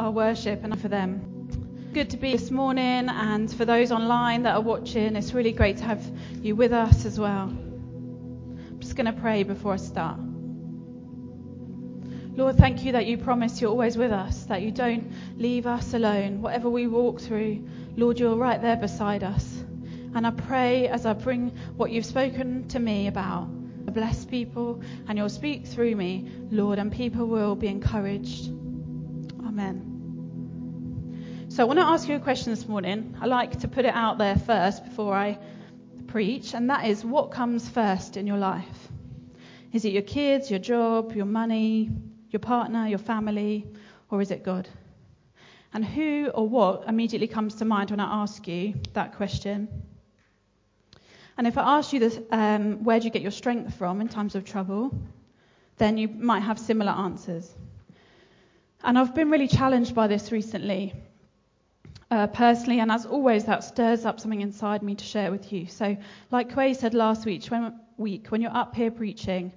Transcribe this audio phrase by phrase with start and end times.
[0.00, 1.90] our worship and for them.
[1.92, 5.76] Good to be this morning, and for those online that are watching, it's really great
[5.76, 6.02] to have
[6.40, 7.48] you with us as well.
[7.48, 10.18] I'm just going to pray before I start.
[12.34, 15.92] Lord, thank you that you promise you're always with us, that you don't leave us
[15.92, 16.40] alone.
[16.40, 19.62] Whatever we walk through, Lord, you're right there beside us.
[20.14, 23.48] And I pray as I bring what you've spoken to me about,
[23.92, 28.48] bless people, and you'll speak through me, Lord, and people will be encouraged.
[29.44, 29.89] Amen.
[31.50, 33.16] So I want to ask you a question this morning.
[33.20, 35.36] I like to put it out there first before I
[36.06, 38.88] preach, and that is what comes first in your life?
[39.72, 41.90] Is it your kids, your job, your money,
[42.30, 43.66] your partner, your family,
[44.12, 44.68] or is it God?
[45.74, 49.66] And who or what immediately comes to mind when I ask you that question?
[51.36, 54.06] And if I ask you this, um, where do you get your strength from in
[54.06, 54.96] times of trouble,
[55.78, 57.52] then you might have similar answers.
[58.84, 60.94] And I've been really challenged by this recently,
[62.10, 65.66] uh, personally, and as always, that stirs up something inside me to share with you.
[65.66, 65.96] So,
[66.30, 69.52] like Quay said last week, when, week, when you're up here preaching,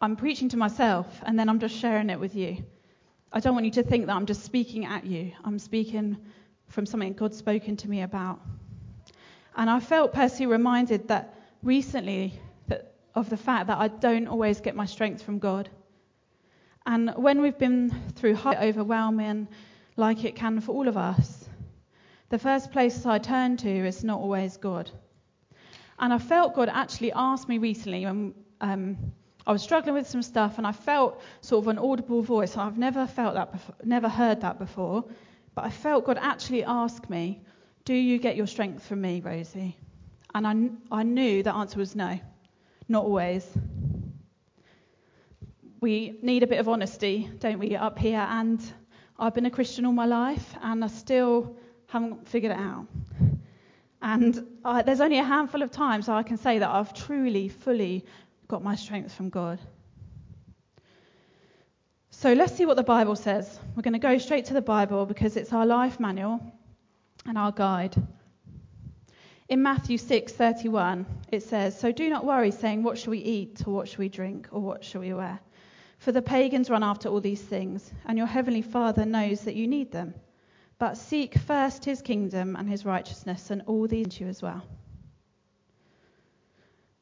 [0.00, 2.64] I'm preaching to myself and then I'm just sharing it with you.
[3.32, 5.32] I don't want you to think that I'm just speaking at you.
[5.44, 6.16] I'm speaking
[6.68, 8.40] from something God's spoken to me about.
[9.56, 12.32] And I felt personally reminded that recently
[12.68, 15.68] that of the fact that I don't always get my strength from God.
[16.86, 19.48] And when we've been through high overwhelming,
[20.00, 21.48] like it can for all of us,
[22.30, 24.90] the first place I turn to is not always God.
[25.98, 28.96] And I felt God actually asked me recently when um,
[29.46, 32.56] I was struggling with some stuff and I felt sort of an audible voice.
[32.56, 35.04] I've never felt that before, never heard that before,
[35.54, 37.42] but I felt God actually ask me,
[37.84, 39.76] "Do you get your strength from me, Rosie?"
[40.34, 40.54] And I,
[41.00, 42.18] I knew the answer was no,
[42.88, 43.46] not always.
[45.80, 48.26] We need a bit of honesty, don't we, up here?
[48.30, 48.60] And
[49.20, 51.54] I've been a Christian all my life, and I still
[51.88, 52.86] haven't figured it out.
[54.00, 58.06] And I, there's only a handful of times I can say that I've truly, fully
[58.48, 59.58] got my strength from God.
[62.08, 63.60] So let's see what the Bible says.
[63.76, 66.40] We're going to go straight to the Bible because it's our life manual
[67.26, 67.94] and our guide.
[69.50, 73.74] In Matthew 6:31, it says, "So do not worry, saying, what shall we eat, or
[73.74, 75.40] what shall we drink, or what shall we wear?
[76.00, 79.68] For the pagans run after all these things, and your heavenly Father knows that you
[79.68, 80.14] need them.
[80.78, 84.62] But seek first his kingdom and his righteousness, and all these you as well."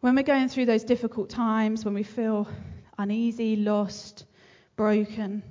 [0.01, 2.49] When we're going through those difficult times, when we feel
[2.99, 4.27] uneasy, lost,
[4.75, 5.45] broken,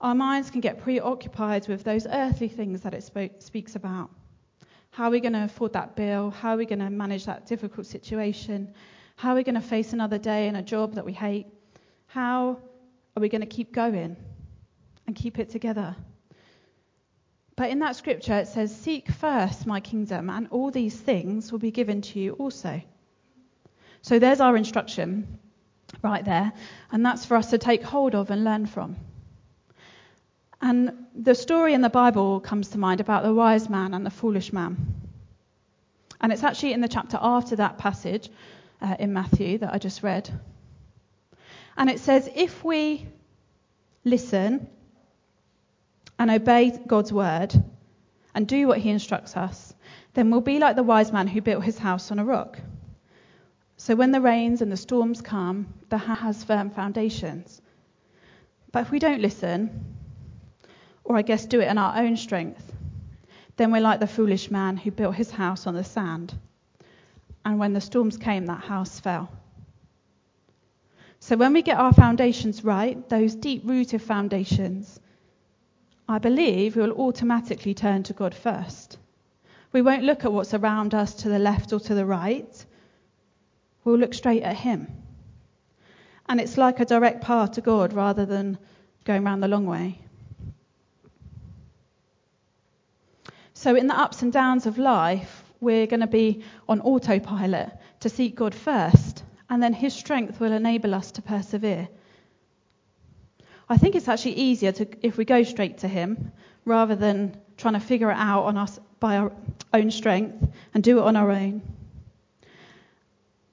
[0.00, 4.08] our minds can get preoccupied with those earthly things that it spoke, speaks about.
[4.92, 6.30] How are we going to afford that bill?
[6.30, 8.72] How are we going to manage that difficult situation?
[9.16, 11.48] How are we going to face another day in a job that we hate?
[12.16, 12.56] How
[13.14, 14.16] are we going to keep going
[15.06, 15.94] and keep it together?
[17.56, 21.58] But in that scripture, it says, Seek first my kingdom, and all these things will
[21.58, 22.80] be given to you also.
[24.00, 25.40] So there's our instruction
[26.02, 26.54] right there,
[26.90, 28.96] and that's for us to take hold of and learn from.
[30.62, 34.10] And the story in the Bible comes to mind about the wise man and the
[34.10, 34.94] foolish man.
[36.22, 38.30] And it's actually in the chapter after that passage
[38.80, 40.30] uh, in Matthew that I just read.
[41.76, 43.06] And it says, if we
[44.04, 44.68] listen
[46.18, 47.54] and obey God's word
[48.34, 49.74] and do what he instructs us,
[50.14, 52.58] then we'll be like the wise man who built his house on a rock.
[53.76, 57.60] So when the rains and the storms come, the house has firm foundations.
[58.72, 59.84] But if we don't listen,
[61.04, 62.72] or I guess do it in our own strength,
[63.56, 66.34] then we're like the foolish man who built his house on the sand.
[67.44, 69.30] And when the storms came, that house fell.
[71.26, 75.00] So when we get our foundations right, those deep rooted foundations,
[76.08, 78.96] I believe we'll automatically turn to God first.
[79.72, 82.64] We won't look at what's around us to the left or to the right
[83.82, 84.86] we'll look straight at Him.
[86.28, 88.56] And it's like a direct path to God rather than
[89.04, 89.98] going round the long way.
[93.54, 98.08] So, in the ups and downs of life, we're going to be on autopilot to
[98.08, 101.88] seek God first, and then His strength will enable us to persevere.
[103.68, 106.32] I think it's actually easier to, if we go straight to Him
[106.64, 109.32] rather than trying to figure it out on us by our
[109.72, 111.62] own strength and do it on our own.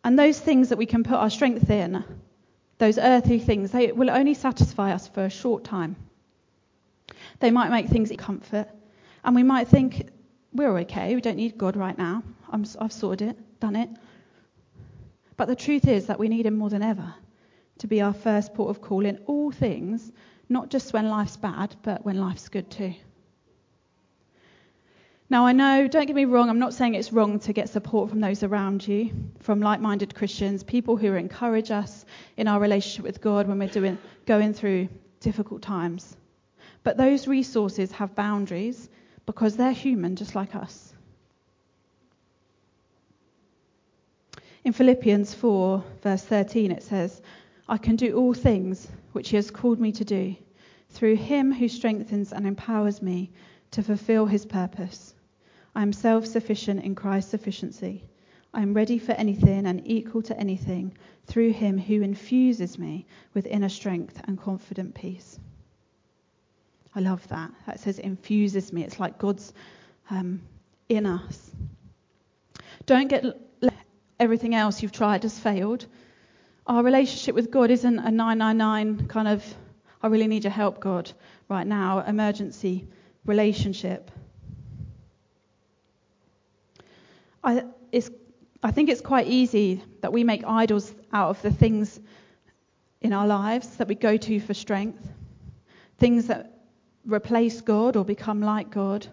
[0.03, 2.03] And those things that we can put our strength in,
[2.77, 5.95] those earthly things, they will only satisfy us for a short time.
[7.39, 8.67] They might make things comfort,
[9.23, 10.09] and we might think,
[10.53, 12.23] we're okay, we don't need God right now.
[12.51, 13.89] i have sorted it, done it.
[15.37, 17.13] But the truth is that we need Him more than ever
[17.79, 20.11] to be our first port of call in all things,
[20.49, 22.93] not just when life's bad, but when life's good too.
[25.29, 28.09] Now, I know, don't get me wrong, I'm not saying it's wrong to get support
[28.09, 32.05] from those around you, from like minded Christians, people who encourage us
[32.37, 33.97] in our relationship with God when we're doing,
[34.27, 34.89] going through
[35.21, 36.15] difficult times.
[36.83, 38.89] But those resources have boundaries
[39.25, 40.92] because they're human just like us.
[44.65, 47.21] In Philippians 4, verse 13, it says,
[47.67, 50.35] I can do all things which He has called me to do
[50.89, 53.31] through Him who strengthens and empowers me
[53.71, 55.15] to fulfill His purpose.
[55.75, 58.05] I am self sufficient in Christ's sufficiency.
[58.53, 60.95] I am ready for anything and equal to anything
[61.25, 65.39] through Him who infuses me with inner strength and confident peace.
[66.95, 67.51] I love that.
[67.65, 68.83] That says infuses me.
[68.83, 69.51] It's like God's
[70.09, 70.41] um,
[70.87, 71.51] in us.
[72.85, 73.23] Don't get
[74.23, 75.85] everything else you've tried has failed.
[76.65, 79.43] Our relationship with God isn't a 999 kind of,
[80.01, 81.11] I really need your help, God,
[81.49, 82.87] right now, emergency
[83.25, 84.09] relationship.
[87.43, 87.65] I,
[88.63, 91.99] I think it's quite easy that we make idols out of the things
[93.01, 95.05] in our lives that we go to for strength,
[95.99, 96.53] things that
[97.05, 99.05] replace God or become like God.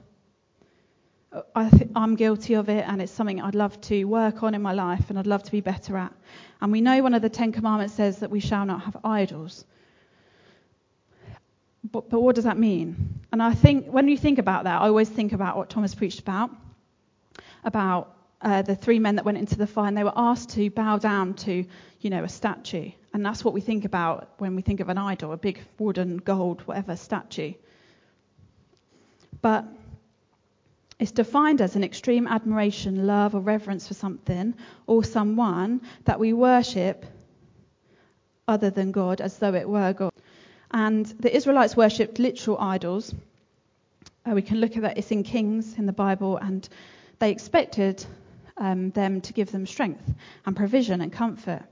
[1.55, 4.73] I am guilty of it, and it's something I'd love to work on in my
[4.73, 6.13] life and I'd love to be better at.
[6.61, 9.65] And we know one of the Ten Commandments says that we shall not have idols.
[11.89, 13.21] But, but what does that mean?
[13.33, 16.19] And I think when you think about that, I always think about what Thomas preached
[16.19, 16.51] about,
[17.65, 18.13] about
[18.43, 20.99] uh, the three men that went into the fire, and they were asked to bow
[20.99, 21.65] down to,
[22.01, 22.91] you know, a statue.
[23.15, 26.17] And that's what we think about when we think of an idol, a big wooden,
[26.17, 27.55] gold, whatever statue.
[29.43, 29.65] But
[31.01, 34.55] it's defined as an extreme admiration, love, or reverence for something
[34.87, 37.07] or someone that we worship
[38.47, 40.13] other than God as though it were God.
[40.71, 43.15] And the Israelites worshipped literal idols.
[44.27, 46.69] Uh, we can look at that, it's in Kings in the Bible, and
[47.19, 48.05] they expected
[48.59, 50.13] um, them to give them strength
[50.45, 51.63] and provision and comfort.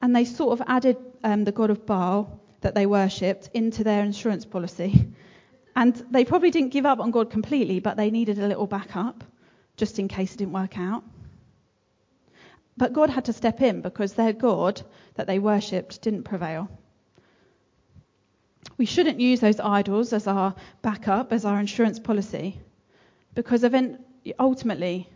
[0.00, 4.04] And they sort of added um, the god of Baal that they worshipped into their
[4.04, 5.08] insurance policy.
[5.76, 9.24] And they probably didn't give up on God completely, but they needed a little backup
[9.76, 11.02] just in case it didn't work out.
[12.76, 14.82] But God had to step in because their God
[15.14, 16.68] that they worshipped didn't prevail.
[18.76, 22.60] We shouldn't use those idols as our backup, as our insurance policy,
[23.34, 23.64] because
[24.38, 25.08] ultimately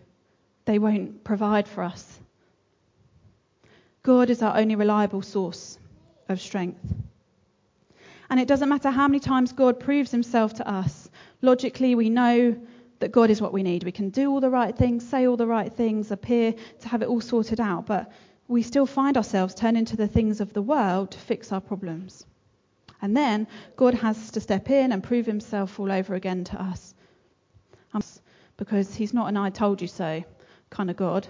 [0.65, 2.21] they won't provide for us.
[4.03, 5.79] God is our only reliable source
[6.29, 6.85] of strength.
[8.31, 11.09] And it doesn't matter how many times God proves himself to us.
[11.41, 12.57] Logically, we know
[12.99, 13.85] that God is what we need.
[13.85, 17.03] We can do all the right things, say all the right things, appear to have
[17.03, 18.11] it all sorted out, but
[18.49, 22.27] we still find ourselves turning to the things of the world to fix our problems.
[23.01, 23.47] And then
[23.77, 26.95] God has to step in and prove himself all over again to us.
[27.95, 28.03] Um,
[28.57, 30.25] because he's not an I told you so
[30.69, 31.27] kind of God.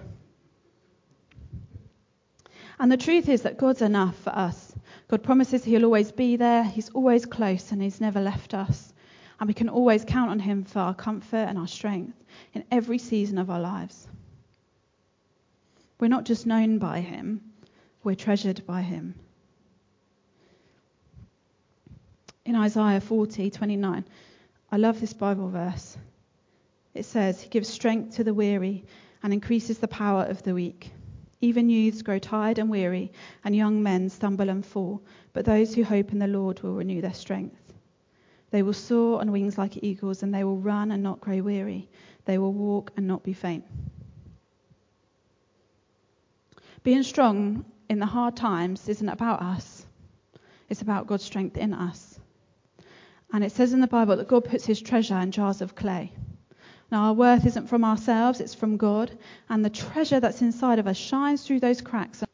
[2.80, 4.67] And the truth is that God's enough for us.
[5.08, 8.92] God promises He'll always be there, He's always close, and He's never left us.
[9.40, 12.22] And we can always count on Him for our comfort and our strength
[12.52, 14.06] in every season of our lives.
[15.98, 17.40] We're not just known by Him,
[18.04, 19.14] we're treasured by Him.
[22.44, 24.04] In Isaiah 40, 29,
[24.70, 25.96] I love this Bible verse.
[26.94, 28.84] It says, He gives strength to the weary
[29.22, 30.90] and increases the power of the weak.
[31.40, 33.12] Even youths grow tired and weary,
[33.44, 35.00] and young men stumble and fall,
[35.32, 37.74] but those who hope in the Lord will renew their strength.
[38.50, 41.88] They will soar on wings like eagles, and they will run and not grow weary.
[42.24, 43.64] They will walk and not be faint.
[46.82, 49.86] Being strong in the hard times isn't about us,
[50.68, 52.18] it's about God's strength in us.
[53.32, 56.12] And it says in the Bible that God puts his treasure in jars of clay.
[56.90, 59.16] Now, our worth isn't from ourselves, it's from God,
[59.48, 62.24] and the treasure that's inside of us shines through those cracks.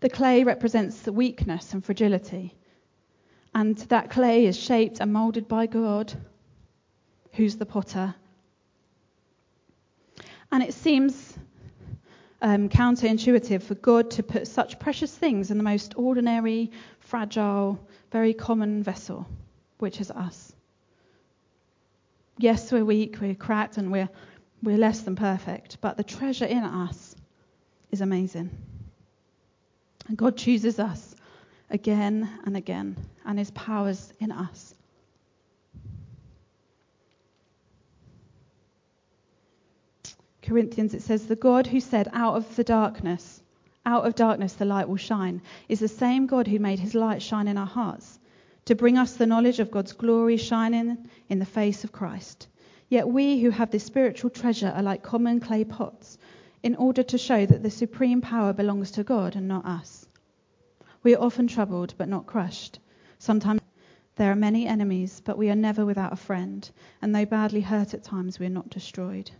[0.00, 2.54] The clay represents the weakness and fragility,
[3.54, 6.12] and that clay is shaped and molded by God,
[7.32, 8.14] who's the potter.
[10.52, 11.38] And it seems
[12.42, 16.70] um, counterintuitive for God to put such precious things in the most ordinary,
[17.00, 17.78] fragile,
[18.12, 19.26] very common vessel,
[19.78, 20.52] which is us
[22.38, 24.08] yes, we're weak, we're cracked, and we're,
[24.62, 27.14] we're less than perfect, but the treasure in us
[27.90, 28.50] is amazing.
[30.06, 31.14] And God chooses us
[31.70, 34.74] again and again, and his power's in us.
[40.42, 43.42] Corinthians, it says, The God who said, Out of the darkness,
[43.84, 47.20] out of darkness the light will shine, is the same God who made his light
[47.20, 48.18] shine in our hearts,
[48.68, 52.48] to bring us the knowledge of God's glory shining in the face of Christ.
[52.90, 56.18] Yet we who have this spiritual treasure are like common clay pots,
[56.62, 60.06] in order to show that the supreme power belongs to God and not us.
[61.02, 62.78] We are often troubled, but not crushed.
[63.18, 63.62] Sometimes
[64.16, 66.70] there are many enemies, but we are never without a friend,
[67.00, 69.30] and though badly hurt at times, we are not destroyed.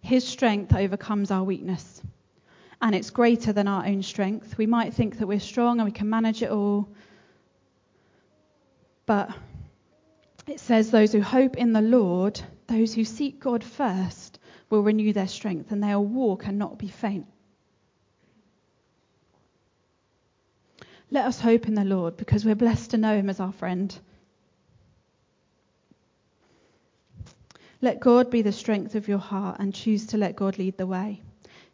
[0.00, 2.02] His strength overcomes our weakness,
[2.80, 4.56] and it's greater than our own strength.
[4.56, 6.88] We might think that we're strong and we can manage it all,
[9.06, 9.30] but
[10.46, 14.38] it says, Those who hope in the Lord, those who seek God first,
[14.70, 17.26] will renew their strength, and they'll walk and not be faint.
[21.10, 23.98] Let us hope in the Lord because we're blessed to know him as our friend.
[27.80, 30.86] Let God be the strength of your heart and choose to let God lead the
[30.86, 31.22] way.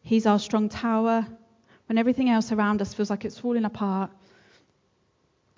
[0.05, 1.27] He's our strong tower.
[1.87, 4.11] When everything else around us feels like it's falling apart,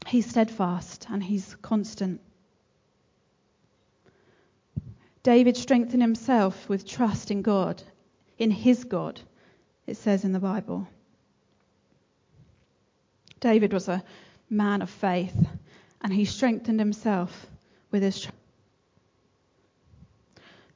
[0.07, 2.21] He's steadfast and He's constant.
[5.25, 7.83] David strengthened himself with trust in God,
[8.39, 9.21] in his God,
[9.85, 10.87] it says in the Bible.
[13.41, 14.05] David was a
[14.49, 15.35] man of faith,
[16.01, 17.47] and he strengthened himself
[17.91, 18.36] with his trust.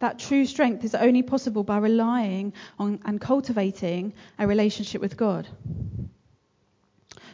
[0.00, 5.46] That true strength is only possible by relying on and cultivating a relationship with God.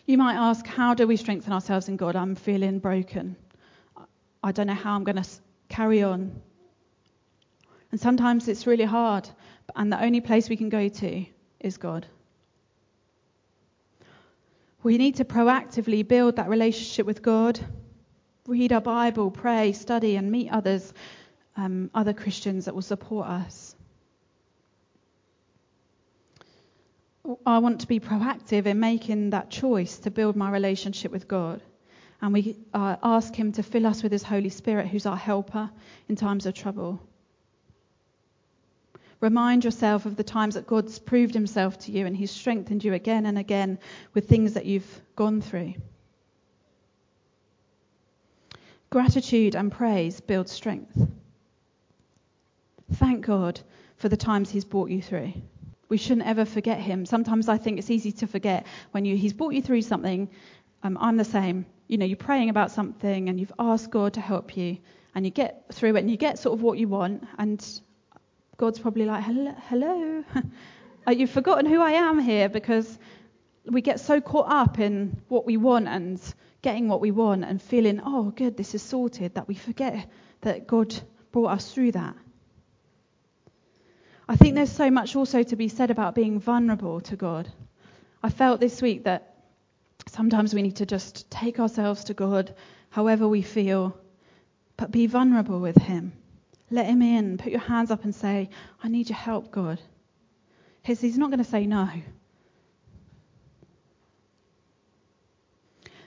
[0.04, 2.16] You might ask, how do we strengthen ourselves in God?
[2.16, 3.36] I'm feeling broken.
[4.42, 5.28] I don't know how I'm going to
[5.68, 6.40] carry on.
[7.92, 9.28] And sometimes it's really hard,
[9.76, 11.24] and the only place we can go to
[11.60, 12.06] is God.
[14.82, 17.60] We need to proactively build that relationship with God,
[18.46, 20.92] read our Bible, pray, study, and meet others
[21.56, 23.74] um, other Christians that will support us.
[27.44, 31.60] I want to be proactive in making that choice to build my relationship with God.
[32.22, 35.70] And we uh, ask Him to fill us with His Holy Spirit, who's our helper
[36.08, 37.00] in times of trouble.
[39.20, 42.92] Remind yourself of the times that God's proved Himself to you and He's strengthened you
[42.94, 43.78] again and again
[44.14, 45.74] with things that you've gone through.
[48.88, 50.96] Gratitude and praise build strength.
[52.94, 53.60] Thank God
[53.96, 55.32] for the times He's brought you through.
[55.88, 57.06] We shouldn't ever forget Him.
[57.06, 60.28] Sometimes I think it's easy to forget when you, He's brought you through something.
[60.82, 61.66] Um, I'm the same.
[61.88, 64.78] You know, you're praying about something and you've asked God to help you,
[65.14, 67.64] and you get through it and you get sort of what you want, and
[68.56, 70.24] God's probably like, hello, hello.
[71.12, 72.98] you've forgotten who I am here because
[73.64, 76.20] we get so caught up in what we want and
[76.62, 80.66] getting what we want and feeling, oh, good, this is sorted, that we forget that
[80.66, 80.94] God
[81.32, 82.14] brought us through that.
[84.28, 87.48] I think there's so much also to be said about being vulnerable to God.
[88.22, 89.36] I felt this week that
[90.08, 92.54] sometimes we need to just take ourselves to God
[92.90, 93.96] however we feel,
[94.76, 96.12] but be vulnerable with Him.
[96.70, 97.38] Let Him in.
[97.38, 98.50] Put your hands up and say,
[98.82, 99.80] I need your help, God.
[100.82, 101.88] He's not going to say no.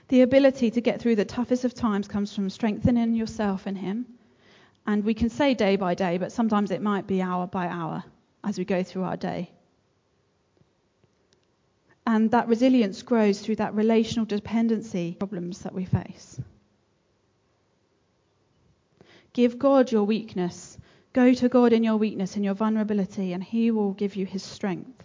[0.08, 4.06] The ability to get through the toughest of times comes from strengthening yourself in Him
[4.90, 8.02] and we can say day by day, but sometimes it might be hour by hour
[8.42, 9.48] as we go through our day.
[12.04, 16.40] And that resilience grows through that relational dependency problems that we face.
[19.32, 20.76] Give God your weakness.
[21.12, 24.42] Go to God in your weakness, in your vulnerability, and He will give you His
[24.42, 25.04] strength.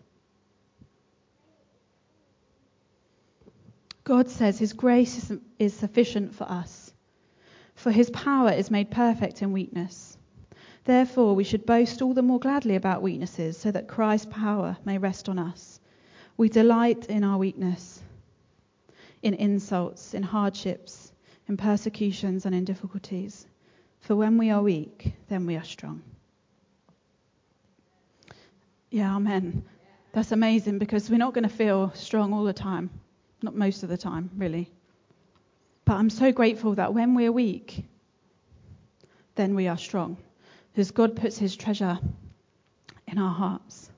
[4.03, 6.84] God says His grace is, sufficient for us
[7.85, 10.17] for his power is made perfect in weakness.
[10.85, 14.97] Therefore, we should boast all the more gladly about weaknesses, so that Christ's power may
[14.97, 15.79] rest on us.
[16.35, 18.01] We delight in our weakness,
[19.21, 21.11] in insults, in hardships,
[21.47, 23.45] in persecutions, and in difficulties.
[23.99, 26.01] For when we are weak, then we are strong.
[28.89, 29.63] Yeah, amen.
[30.11, 32.89] That's amazing because we're not going to feel strong all the time.
[33.43, 34.71] Not most of the time, really.
[35.85, 37.85] But I'm so grateful that when we're weak,
[39.35, 40.17] then we are strong.
[40.73, 41.99] Because God puts his treasure
[43.07, 43.89] in our hearts.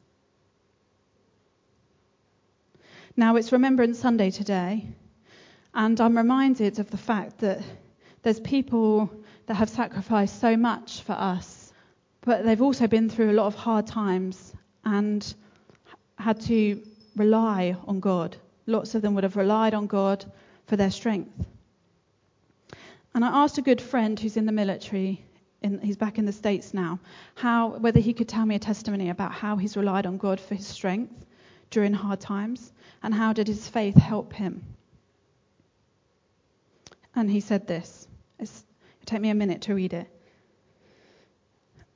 [3.16, 4.86] Now it's Remembrance Sunday today,
[5.74, 7.64] and I'm reminded of the fact that
[8.22, 9.10] there's people
[9.48, 11.74] that have sacrificed so much for us,
[12.22, 14.54] but they've also been through a lot of hard times
[14.86, 15.34] and
[16.20, 16.84] had to
[17.16, 18.38] rely on God.
[18.68, 20.24] Lots of them would have relied on God
[20.68, 21.48] for their strength.
[23.18, 25.26] And I asked a good friend who's in the military
[25.64, 27.00] In, he's back in the States now.
[27.34, 30.54] How, whether he could tell me a testimony about how he's relied on God for
[30.54, 31.26] his strength
[31.72, 32.72] during hard times
[33.02, 34.64] and how did his faith help him.
[37.16, 38.08] And he said this.
[38.38, 38.64] It's,
[39.02, 40.08] it'll take me a minute to read it.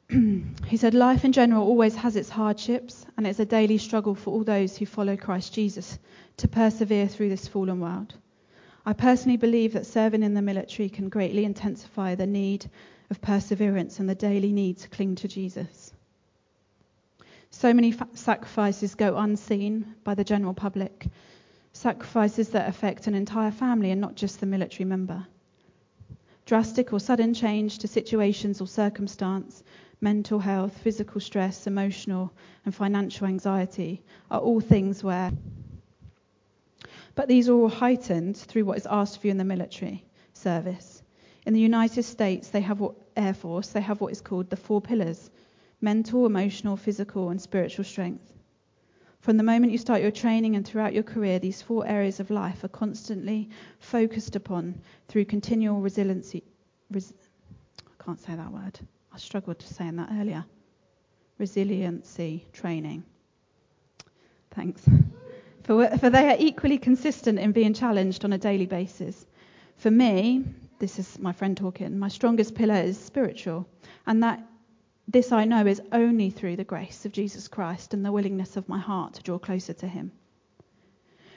[0.65, 4.31] he said, Life in general always has its hardships, and it's a daily struggle for
[4.31, 5.99] all those who follow Christ Jesus
[6.37, 8.15] to persevere through this fallen world.
[8.85, 12.69] I personally believe that serving in the military can greatly intensify the need
[13.11, 15.93] of perseverance and the daily need to cling to Jesus.
[17.51, 21.07] So many fa- sacrifices go unseen by the general public,
[21.73, 25.27] sacrifices that affect an entire family and not just the military member.
[26.45, 29.63] Drastic or sudden change to situations or circumstance,
[29.99, 32.33] mental health, physical stress, emotional
[32.65, 35.31] and financial anxiety are all things where
[37.21, 41.03] but these are all heightened through what is asked of you in the military service.
[41.45, 44.55] In the United States, they have what, Air Force, they have what is called the
[44.55, 45.29] four pillars
[45.81, 48.33] mental, emotional, physical, and spiritual strength.
[49.19, 52.31] From the moment you start your training and throughout your career, these four areas of
[52.31, 56.41] life are constantly focused upon through continual resiliency.
[56.89, 57.13] Res,
[57.81, 58.79] I can't say that word.
[59.13, 60.43] I struggled to saying that earlier.
[61.37, 63.03] Resiliency training.
[64.49, 64.89] Thanks
[65.63, 69.25] for, for they are equally consistent in being challenged on a daily basis.
[69.77, 70.43] For me,
[70.79, 73.67] this is my friend talking, my strongest pillar is spiritual,
[74.07, 74.43] and that
[75.07, 78.69] this I know is only through the grace of Jesus Christ and the willingness of
[78.69, 80.11] my heart to draw closer to Him.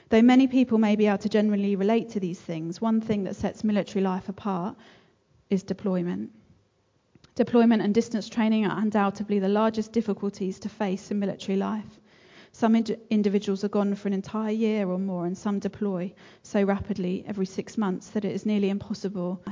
[0.09, 3.35] Though many people may be able to generally relate to these things, one thing that
[3.35, 4.77] sets military life apart
[5.49, 6.31] is deployment.
[7.35, 11.99] Deployment and distance training are undoubtedly the largest difficulties to face in military life.
[12.57, 16.63] Some ind- individuals are gone for an entire year or more, and some deploy so
[16.63, 19.43] rapidly every six months that it is nearly impossible.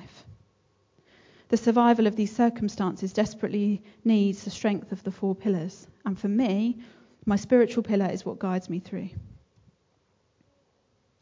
[1.50, 6.29] The survival of these circumstances desperately needs the strength of the four pillars, and for
[6.29, 6.79] me,
[7.25, 9.10] my spiritual pillar is what guides me through.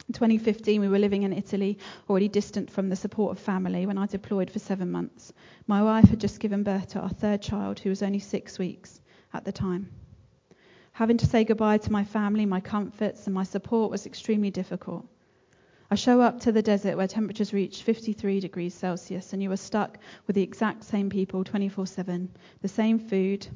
[0.07, 3.97] In 2015, we were living in Italy, already distant from the support of family, when
[3.97, 5.33] I deployed for seven months.
[5.65, 9.01] My wife had just given birth to our third child, who was only six weeks
[9.33, 9.89] at the time.
[10.93, 15.07] Having to say goodbye to my family, my comforts, and my support was extremely difficult.
[15.89, 19.57] I show up to the desert where temperatures reach 53 degrees Celsius, and you are
[19.57, 22.29] stuck with the exact same people 24 7,
[22.61, 23.47] the same food.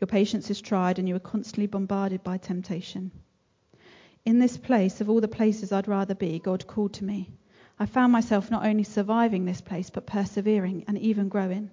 [0.00, 3.10] Your patience is tried, and you are constantly bombarded by temptation.
[4.24, 7.30] In this place, of all the places I'd rather be, God called to me.
[7.78, 11.70] I found myself not only surviving this place, but persevering and even growing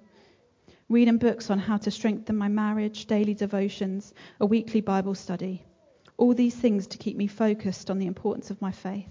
[0.93, 5.65] reading books on how to strengthen my marriage, daily devotions, a weekly Bible study.
[6.17, 9.09] All these things to keep me focused on the importance of my faith.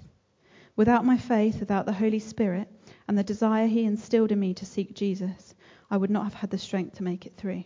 [0.76, 2.68] Without my faith, without the Holy Spirit,
[3.08, 5.56] and the desire He instilled in me to seek Jesus,
[5.90, 7.64] I would not have had the strength to make it through.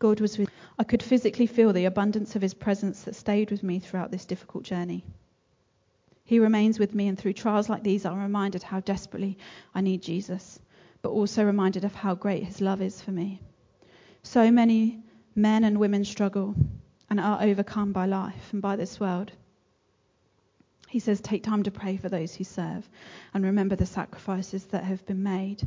[0.00, 0.54] God was with me.
[0.76, 4.26] I could physically feel the abundance of His presence that stayed with me throughout this
[4.26, 5.04] difficult journey.
[6.24, 9.38] He remains with me, and through trials like these, I'm reminded how desperately
[9.72, 10.58] I need Jesus
[11.02, 13.40] but also reminded of how great his love is for me.
[14.22, 15.02] So many
[15.34, 16.54] men and women struggle
[17.08, 19.32] and are overcome by life and by this world.
[20.88, 22.88] He says, Take time to pray for those who serve
[23.32, 25.66] and remember the sacrifices that have been made.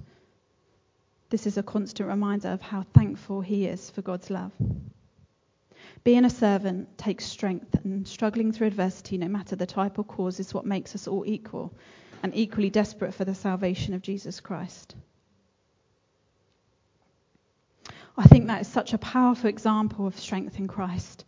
[1.30, 4.52] This is a constant reminder of how thankful he is for God's love.
[6.04, 10.40] Being a servant takes strength, and struggling through adversity, no matter the type or cause,
[10.40, 11.74] is what makes us all equal
[12.22, 14.96] and equally desperate for the salvation of Jesus Christ.
[18.16, 21.26] I think that is such a powerful example of strength in Christ.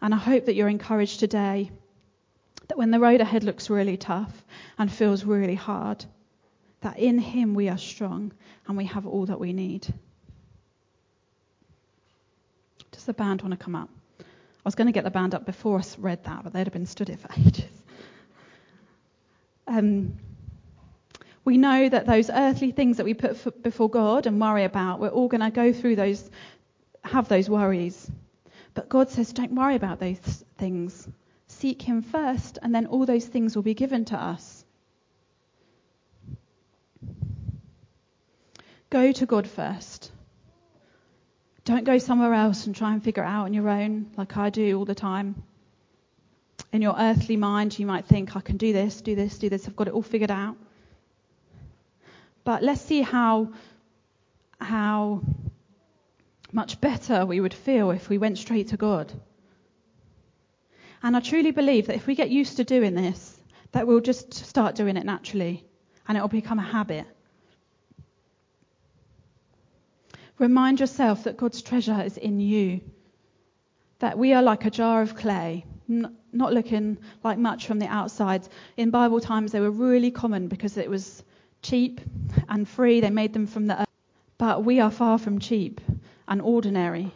[0.00, 1.70] And I hope that you're encouraged today
[2.68, 4.44] that when the road ahead looks really tough
[4.78, 6.04] and feels really hard,
[6.80, 8.32] that in Him we are strong
[8.66, 9.86] and we have all that we need.
[12.90, 13.88] Does the band want to come up?
[14.20, 14.24] I
[14.64, 16.86] was going to get the band up before I read that, but they'd have been
[16.86, 17.64] stood it for ages.
[19.66, 20.18] Um,
[21.44, 25.08] we know that those earthly things that we put before God and worry about, we're
[25.08, 26.30] all going to go through those,
[27.04, 28.10] have those worries.
[28.74, 31.08] But God says, don't worry about those things.
[31.48, 34.64] Seek Him first, and then all those things will be given to us.
[38.90, 40.12] Go to God first.
[41.64, 44.50] Don't go somewhere else and try and figure it out on your own, like I
[44.50, 45.42] do all the time.
[46.72, 49.66] In your earthly mind, you might think, I can do this, do this, do this,
[49.66, 50.56] I've got it all figured out.
[52.44, 53.52] But let's see how,
[54.60, 55.22] how
[56.52, 59.12] much better we would feel if we went straight to God.
[61.02, 63.40] And I truly believe that if we get used to doing this,
[63.72, 65.64] that we'll just start doing it naturally
[66.06, 67.06] and it'll become a habit.
[70.38, 72.80] Remind yourself that God's treasure is in you.
[74.00, 77.86] That we are like a jar of clay, n- not looking like much from the
[77.86, 78.48] outside.
[78.76, 81.22] In Bible times, they were really common because it was
[81.62, 82.00] cheap
[82.48, 83.00] and free.
[83.00, 83.88] They made them from the earth.
[84.38, 85.80] But we are far from cheap
[86.28, 87.12] and ordinary.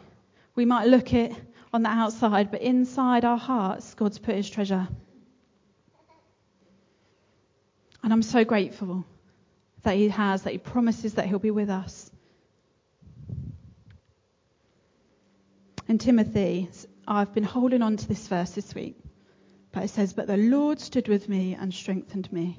[0.55, 1.33] We might look it
[1.73, 4.87] on the outside, but inside our hearts, God's put his treasure.
[8.03, 9.05] And I'm so grateful
[9.83, 12.09] that he has, that he promises that he'll be with us.
[15.89, 16.69] And Timothy,
[17.07, 18.97] I've been holding on to this verse this week,
[19.71, 22.57] but it says, But the Lord stood with me and strengthened me.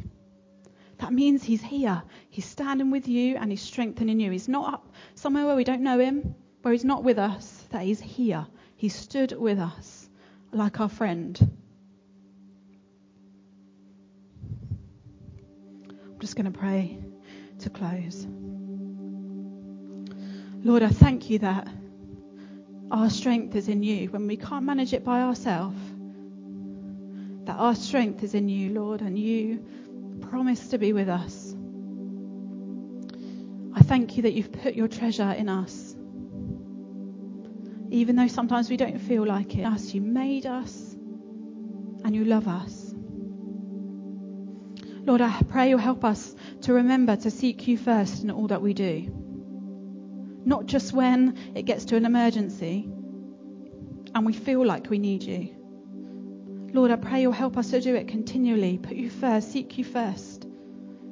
[0.99, 2.03] That means he's here.
[2.29, 4.31] He's standing with you and he's strengthening you.
[4.31, 7.83] He's not up somewhere where we don't know him, where he's not with us, that
[7.83, 8.47] he's here.
[8.77, 10.09] He stood with us
[10.53, 11.57] like our friend.
[15.89, 16.99] I'm just going to pray
[17.61, 18.27] to close.
[20.65, 21.69] Lord, I thank you that
[22.91, 25.79] our strength is in you when we can't manage it by ourselves.
[27.45, 29.65] That our strength is in you, Lord, and you
[30.29, 31.55] promise to be with us.
[33.75, 35.95] I thank you that you've put your treasure in us.
[37.91, 40.95] Even though sometimes we don't feel like it, us, you made us
[42.05, 42.95] and you love us.
[45.07, 48.61] Lord, I pray you'll help us to remember to seek you first in all that
[48.61, 49.11] we do.
[50.45, 52.85] Not just when it gets to an emergency
[54.15, 55.58] and we feel like we need you.
[56.73, 58.79] Lord, I pray you'll help us to do it continually.
[58.79, 60.47] Put you first, seek you first.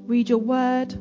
[0.06, 0.94] Read your word.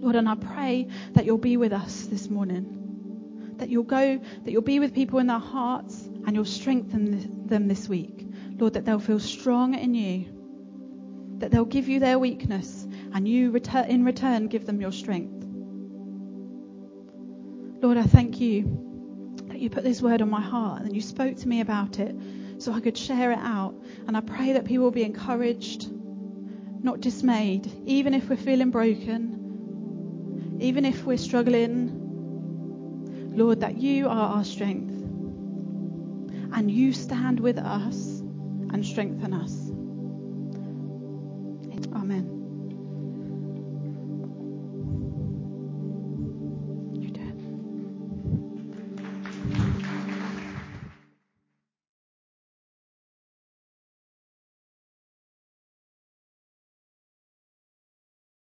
[0.00, 3.54] Lord, and I pray that you'll be with us this morning.
[3.58, 7.68] That you'll go, that you'll be with people in their hearts and you'll strengthen them
[7.68, 8.26] this week.
[8.56, 11.38] Lord, that they'll feel strong in you.
[11.38, 13.54] That they'll give you their weakness and you
[13.88, 15.44] in return give them your strength.
[17.82, 21.36] Lord, I thank you that you put this word on my heart and you spoke
[21.36, 22.16] to me about it
[22.58, 23.74] so I could share it out.
[24.06, 25.88] And I pray that people will be encouraged,
[26.82, 32.04] not dismayed, even if we're feeling broken, even if we're struggling.
[33.36, 34.92] Lord, that you are our strength
[36.52, 38.20] and you stand with us
[38.72, 39.67] and strengthen us.